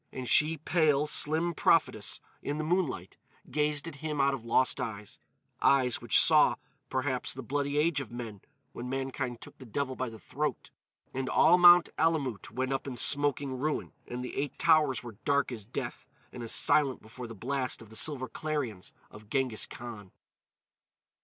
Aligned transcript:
And 0.11 0.27
she, 0.27 0.57
pale, 0.57 1.05
slim 1.05 1.53
prophetess, 1.53 2.21
in 2.41 2.57
the 2.57 2.63
moonlight, 2.63 3.17
gazed 3.51 3.87
at 3.87 3.97
him 3.97 4.19
out 4.19 4.33
of 4.33 4.43
lost 4.43 4.81
eyes—eyes 4.81 6.01
which 6.01 6.19
saw, 6.19 6.55
perhaps, 6.89 7.35
the 7.35 7.43
bloody 7.43 7.77
age 7.77 8.01
of 8.01 8.11
men 8.11 8.41
when 8.73 8.89
mankind 8.89 9.41
took 9.41 9.59
the 9.59 9.65
devil 9.67 9.95
by 9.95 10.09
the 10.09 10.17
throat 10.17 10.71
and 11.13 11.29
all 11.29 11.59
Mount 11.59 11.89
Alamout 11.99 12.49
went 12.49 12.73
up 12.73 12.87
in 12.87 12.97
smoking 12.97 13.59
ruin; 13.59 13.93
and 14.07 14.25
the 14.25 14.35
Eight 14.37 14.57
Towers 14.57 15.03
were 15.03 15.17
dark 15.23 15.51
as 15.51 15.65
death 15.65 16.07
and 16.31 16.41
as 16.41 16.51
silent 16.51 17.03
before 17.03 17.27
the 17.27 17.35
blast 17.35 17.79
of 17.79 17.91
the 17.91 17.95
silver 17.95 18.27
clarions 18.27 18.93
of 19.11 19.29
Ghenghis 19.29 19.67
Khan. 19.69 20.13